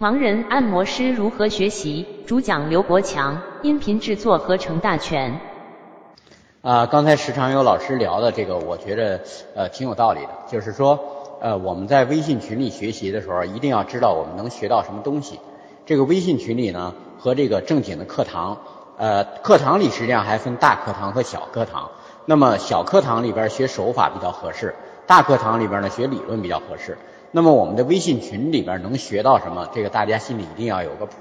[0.00, 2.06] 盲人按摩师如何学习？
[2.26, 5.38] 主讲刘国强，音频制作合成大全。
[6.62, 9.20] 啊，刚才时长有老师聊的这个，我觉得
[9.54, 10.30] 呃挺有道理的。
[10.50, 10.98] 就是说，
[11.42, 15.38] 呃，我们在微信群里学习的时候，一定要知道我们能学到什么东西。
[15.84, 18.56] 这个微信群里呢，和这个正经的课堂，
[18.96, 21.90] 呃，课堂里实际上还分大课堂和小课堂。
[22.24, 24.74] 那么小课堂里边学手法比较合适，
[25.06, 26.96] 大课堂里边呢学理论比较合适。
[27.32, 29.68] 那么我们的微信群里边能学到什么？
[29.72, 31.12] 这个大家心里一定要有个谱。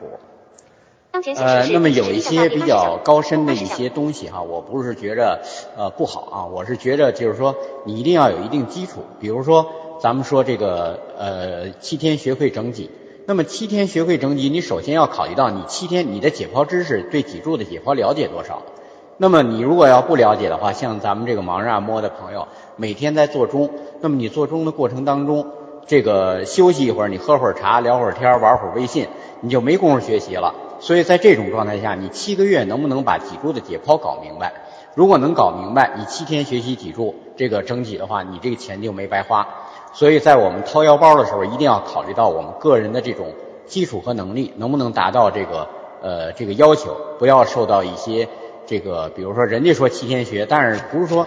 [1.37, 5.41] 呃，那么有一些比较高深的一些东西哈，我不是觉着
[5.75, 9.01] 呃不好啊，我是觉着就是说你一定要有一定基础。
[9.19, 9.65] 比如说
[9.99, 12.89] 咱们说这个呃七天学会整脊，
[13.25, 18.61] 那么七天学会整脊，你首先要考虑到你七天你的解剖知识对脊柱的解剖了解多少。
[19.17, 22.47] 那么你如果要不了解的话，像咱们这个盲人按摩的朋友，
[22.77, 23.69] 每天在做钟，
[23.99, 25.47] 那么你做钟的过程当中。
[25.89, 29.07] 这个休息一会儿，你喝会儿茶，聊会儿天，玩会儿微信，
[29.41, 30.53] 你就没工夫学习了。
[30.79, 34.53] 所以在这种状态下，你七个月能不能把脊柱的解剖搞明白？
[34.93, 39.47] 如果能搞明白，你七天学习脊柱这个整体的话，你这个钱就没白花。
[39.91, 43.33] 所以在我们掏腰包的时候，一定要考虑到我们个人的这种
[43.65, 45.67] 基础和能力能不能达到这个
[46.03, 48.29] 呃这个要求，不要受到一些。
[48.69, 51.25] 这个，比如说，人家说七天学，但是不是说，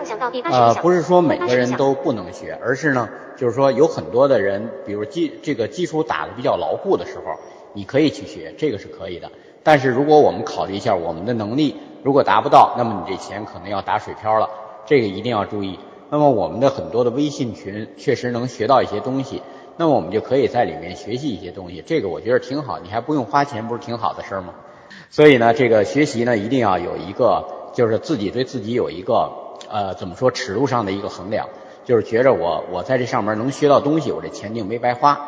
[0.52, 7.34] 呃，不是说每个人都不能学，而是呢，就是说有很多的人，比如基这个基础打得比较牢固的时候，
[7.72, 9.28] 你可以去学，这个是可以的。
[9.64, 14.48] 但是如果我们考虑一下我们的能力，如果达不到，那么你这钱可能要打水漂了，
[14.86, 15.80] 这个一定要注意。
[16.10, 19.42] 那么我们的很多的微信群确实能学到一些东西，
[19.76, 24.54] 那么我们就可以在里面学习一些东西，这个我觉得挺好，你还不用花钱，不是挺好的事儿吗？
[25.10, 29.30] 所以呢，这个学习呢，一定要有一个，就是自己对自己有一个，
[29.70, 31.48] 呃，怎么说，尺度上的一个衡量，
[31.84, 35.18] 就是觉着我我在这上面能学到东西，我这钱就没白花。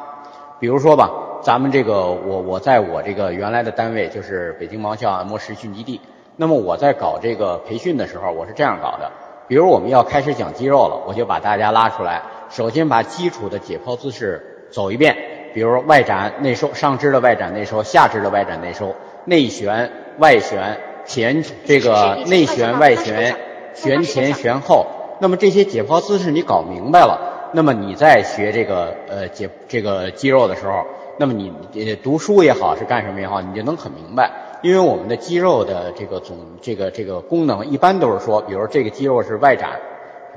[0.58, 1.10] 比如说吧，
[1.42, 6.00] 咱们这个我我在我这个原来的单位就是北京盲校按摩实训基地，
[6.36, 9.10] 那么我在搞这个培训的时候，我是这样搞的，
[9.48, 15.16] 比如我们要开始讲肌肉了，我就把大家拉出来，首先把基础的解剖姿势走一遍，
[15.52, 18.94] 比如外展内收，上肢的外展内收，下肢的外展内收。
[19.24, 23.36] 内旋、外旋、前这个内旋、外旋、
[23.74, 24.86] 旋前、旋后，
[25.20, 30.84] 那么这些解剖姿势你搞明白了，那么你在学这个呃解这个肌肉的时候，
[31.18, 31.52] 那么你
[31.86, 34.30] 呃读书也好是干什么也好，你就能很明白。
[34.62, 39.72] 因为我们的肌肉的这个总这个这个功能一般都是说，比如这个肌肉是外展，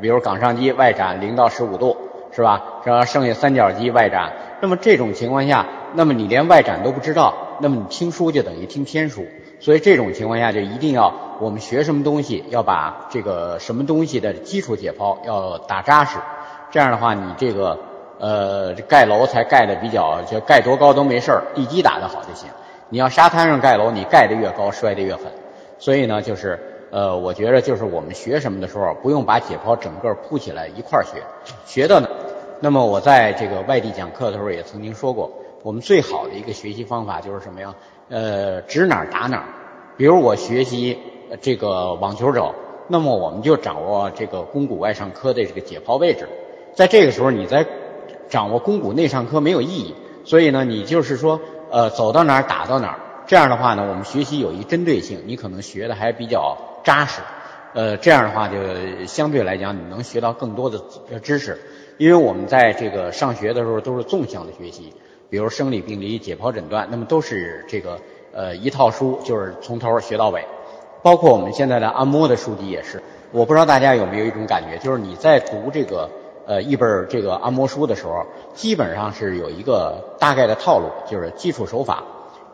[0.01, 1.95] 比如冈上肌外展零到十五度，
[2.31, 2.81] 是吧？
[2.83, 7.33] 然后剩下三角肌外展，那么这种情况下，那么你连外展都不知道。
[7.59, 9.25] 那么你听书就等于听天书，
[9.59, 16.19] 所以这种情况下就一定要我们学什么东西要把这个什么东西的基础解剖要打扎实，
[16.69, 17.79] 这样的话你这个
[18.19, 22.47] 呃盖楼才盖的比较就盖多高都没事，地基打得好就行。
[22.89, 25.23] 你要沙滩上盖楼，你盖得越高摔得越狠。
[25.79, 26.59] 所以呢，就是
[26.91, 31.23] 呃我觉得就是我们学什么的时候不用把解剖整个铺起来一块儿学，
[31.65, 32.07] 学的呢。
[32.59, 35.31] 那么我在这个外地讲课的时候也曾经说过。
[35.63, 37.75] 我们最好的一个学习方法就是什么呀？
[38.09, 39.45] 呃，指哪儿打哪儿。
[39.97, 40.97] 比如我学习
[41.41, 42.53] 这个网球肘，
[42.87, 46.29] 那么我们就掌握这个肱骨外上髁的这个解剖位置。
[46.73, 47.65] 在这个时候，你在
[48.29, 49.95] 掌握肱骨内上髁没有意义。
[50.23, 52.99] 所以呢，你就是说，呃，走到哪儿打到哪儿。
[53.25, 57.21] 这样的话呢，我们学习有一针对性，你可能学的还比较扎实。
[57.73, 58.55] 呃，这样的话就
[59.05, 60.79] 相对来讲，你能学到更多的
[61.21, 61.59] 知识。
[61.97, 64.93] 因为我们在这个上学的时候都是纵向的学习。
[65.29, 67.99] 比如生理病理、解剖诊断，那么都是这个
[68.31, 70.45] 呃一套书，就是从头学到尾。
[71.03, 73.03] 包括我们现在的按摩的书籍也是。
[73.33, 76.09] 我不知道大家有没有一种感觉，就是你在读这个
[76.45, 82.01] 呃一本这个按摩书的时候，基本上是有一个大概的套路，就是基础手法，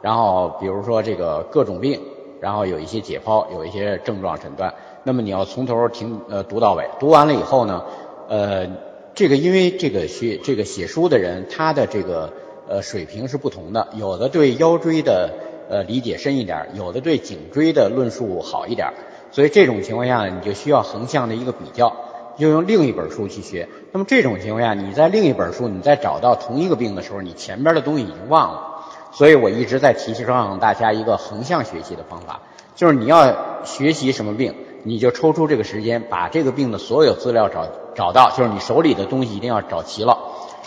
[0.02, 2.02] 然后比如说这个各种病，
[2.40, 4.74] 然后有一些解剖，有一些症状诊断。
[5.04, 7.84] 那么你要从头听呃读到尾，读完了以后呢，
[8.28, 8.68] 呃，
[9.16, 12.34] 这个因为这个学这个写书的人他的这个。
[12.66, 15.34] 呃，水平是不同的，有的对腰椎的
[15.70, 18.94] 呃理解深一点，有的对颈椎的论述好一点，
[19.32, 21.94] 所以这种情况下，你就需要横向的一个比较，
[22.38, 23.68] 就用另一本书去学。
[23.92, 28.86] 那么这种情况下，你在另一本书，你在找到同一个病的时候，你前边的东西已经忘了。
[29.12, 32.40] 所以我一直在提倡大家一个横向学习的方法，
[32.76, 40.18] 就是你要学习什么病，你就抽出这个时间，把这个病的所有资料找找到，就是你手里的东西一定要找齐了。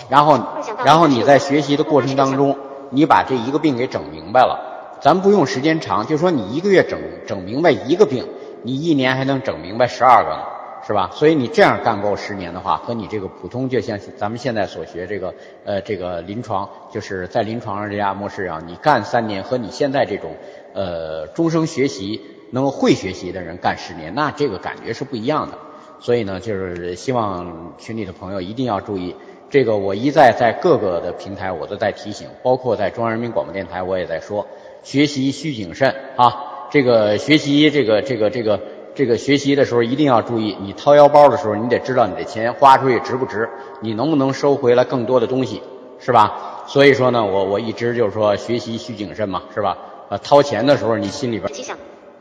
[0.08, 0.38] 然后，
[0.84, 2.56] 然后你在学习的过程当中，
[2.90, 8.28] 你把这一个病给整明白了，咱不用时间长，就说你一个月整整明白一个病，
[8.62, 10.43] 你一年还能整明白十二个呢，
[10.87, 11.11] 是吧？
[11.12, 15.34] 所以你这样干够十年的话，和你这个普通就像咱们现在所学这个
[15.64, 20.37] 呃这个临床，就是在临床上这家模式上，你干三年和你现在这种
[20.75, 22.20] 呃终生学习
[22.52, 25.58] 能够会学习的人干十年，那这个感觉是不一样的。
[25.98, 29.14] 所以呢，就是希望群里的朋友一定要注意
[29.50, 29.76] 这个。
[29.76, 34.46] 我一再在各个的平台我都在提醒，包括在中央人民广播电台我也在说，
[34.82, 36.69] 学习需谨慎啊。
[36.70, 38.60] 这个学习这个这个这个。
[38.96, 43.46] 这个学习的时候一定要注意，你掏腰包的时候，你得知道你的钱花出去值不值，
[43.82, 45.60] 你能不能收回来更多的东西，
[45.98, 46.64] 是吧？
[46.66, 49.76] 所以说呢，我我一直就是说学习需谨慎嘛，是吧？
[50.08, 51.52] 呃，掏钱的时候你心里边，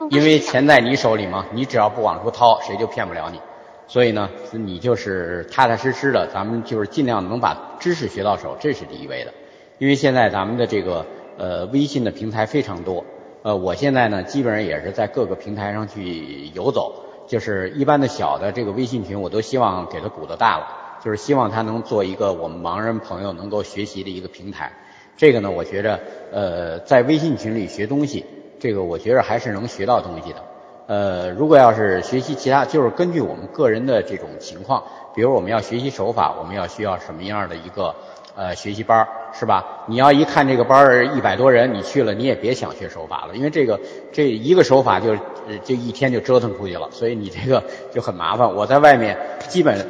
[0.09, 3.39] 因为钱在你手里嘛，你只要不往出掏，谁就骗不了你。
[3.87, 9.33] 所以呢，你就是踏踏实实的，咱们就是尽量能把知识学到手，这是第一位的。
[9.77, 11.05] 因为现在咱们的这个
[11.37, 13.05] 呃微信的平台非常多。
[13.43, 20.65] 呃，我现在呢，基本上也是在各个平台上去游走，就是一般的小的这个微信群，我都希望给它鼓得大了，
[21.03, 24.71] 就是希望它能做一个我们盲人朋友能够学习的一个平台。
[25.15, 25.99] 这个呢，我觉着，
[26.31, 28.25] 呃，在微信群里学东西，
[28.59, 30.43] 这个我觉着还是能学到东西的。
[30.87, 34.83] 呃，如果要是学习其他，就是根据我们个人的这种情况，
[35.15, 37.95] 比如我们要学习手法，我们要需要什么样的一个。
[38.37, 39.63] 呃，学习班是吧？
[39.87, 43.79] 你要一看这个班儿一百多人，你去了你也别想学手法了，因为这个
[44.11, 45.15] 这一个手法就
[45.63, 47.63] 就一天就折腾出去了，所以你这个
[47.95, 48.53] 就很麻烦。
[48.53, 49.17] 我在外面
[49.47, 49.87] 基本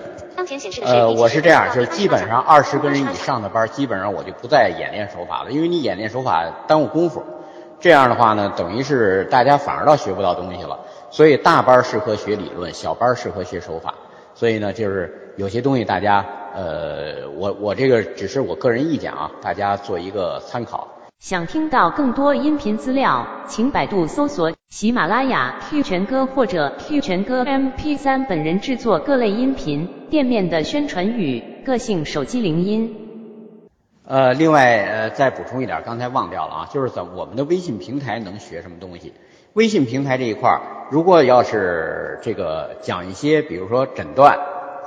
[0.86, 7.24] 呃，我是这样，就是基本上二十个人以上的班，基本上我就不再演练手法了，因为你演练手法耽误功夫。
[7.86, 10.80] 这样的话呢，等于是大家反而倒学不到东西了。
[11.12, 13.94] 所以大班适合学理论，小班适合学手法。
[14.34, 16.26] 所以呢，就是有些东西大家。
[16.56, 20.88] 呃，我我这个只是我个人意见啊，大家做一个参考。
[21.20, 28.26] 想听到更多音频资料，请百度搜索喜马拉雅 Q 全歌或者 Q 全歌 MP3。
[28.26, 33.05] 本人制作各类音频，店面的宣传语，个性手机铃音。
[34.08, 39.14] 呃，另外呃，再补充一点，刚才忘掉了啊，就是在我们的微信平台能学什么东西？
[39.54, 40.62] 微信平台这一块儿，
[40.92, 44.38] 如果要是这个讲一些，比如说诊断。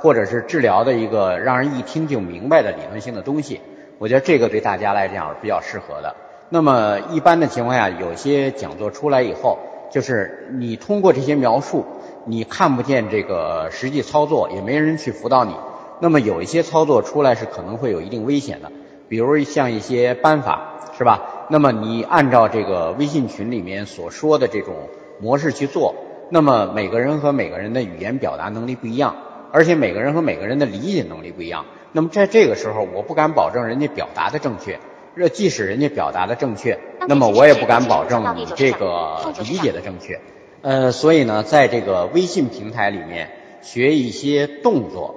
[0.01, 3.59] 或者是治疗的一个让人一听就明白的理论性的东西，
[3.97, 6.15] 我觉得这个对大家来讲是比较适合的。
[6.47, 9.59] 那么一般的情况下，有些讲座出来以后，
[9.91, 11.85] 就是你通过这些描述，
[12.23, 15.53] 你看不见这个实际操作，也没人去辅导你。
[15.99, 18.71] 那么有一些操作出来是可能会有一定危险的，
[19.09, 21.47] 比如像一些班法，是吧？
[21.49, 24.75] 那么你按照这个微信群里面所说的这种
[25.19, 25.95] 模式去做，
[26.29, 29.15] 那么每个人和每个人的语言表达能力不一样。
[29.51, 34.79] 而且每个人和每个人的理解能力不一样，那么在这个时候，我不敢保证人家表达的正确。
[35.17, 36.77] 这即使人家表达的正确，
[37.07, 40.21] 那么我也不敢保证你这个理解的正确。
[40.61, 45.15] 呃，所以呢，在这个微信平台里面学一些动作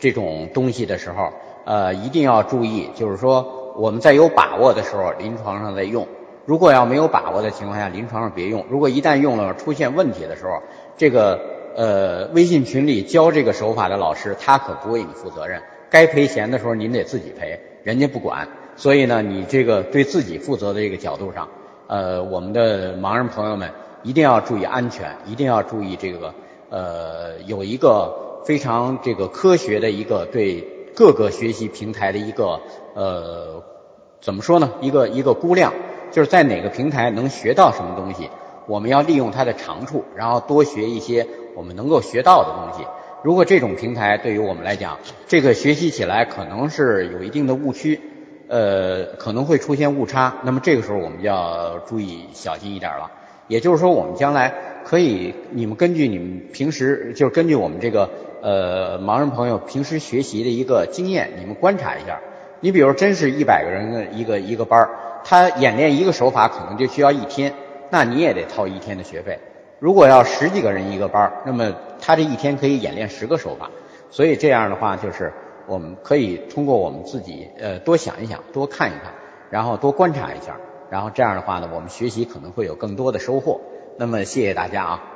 [0.00, 1.32] 这种东西的时候，
[1.66, 6.06] 呃，一定要注意，就是说我们在有把握的时候，临床上再用；
[6.46, 8.64] 如果要没有把握的情况下，临床上别用。
[8.70, 10.62] 如果一旦用了出现问题的时候，
[10.96, 11.54] 这个。
[11.78, 15.60] 呃，微信群里教这个手法的老师，他可不为你负责任。
[15.90, 18.48] 该赔钱的时候，您得自己赔，人家不管。
[18.76, 21.46] 所以呢，你这个对自己负责的这个角度上，
[21.86, 23.70] 呃，我们的盲人朋友们
[24.02, 26.32] 一定要注意安全，一定要注意这个
[26.70, 30.66] 呃，有一个非常这个科学的一个对
[30.96, 32.60] 各个学习平台的一个
[32.94, 33.62] 呃，
[34.20, 34.72] 怎么说呢？
[34.80, 35.72] 一个一个估量，
[36.10, 38.30] 就是在哪个平台能学到什么东西，
[38.66, 41.26] 我们要利用它的长处，然后多学一些。
[41.54, 42.86] 我们能够学到的东西，
[43.22, 47.98] 如果这种平台对于我们来讲，这个学习起来可能是有一定的误区，
[48.46, 53.10] 呃，可能会出现误差，那么这个时候我们就要注意小心一点了。
[53.48, 54.52] 也就是说，我们将来
[54.84, 58.10] 可以，你们根据你们平时，就是根据我们这个
[58.42, 62.20] 呃盲人朋友平时学习的一个经验，你们观察一下。
[62.60, 64.90] 你比如真是一百个人的一个一个班儿，
[65.24, 67.52] 他演练一个手法可能就需要一天，
[67.90, 69.38] 那你也得掏一天的学费。
[69.78, 73.70] 如果要十几个人一个班儿，那么他这一天可以演练十个手法，
[74.10, 75.32] 所以这样的话就是
[75.66, 79.12] 我们可以通过我们自己呃多想一想，多看一看，
[79.50, 80.56] 然后多观察一下，
[80.88, 83.60] 然后这样的话呢，我们学习可能会有更多的收获。
[83.98, 85.15] 那么谢谢大家啊。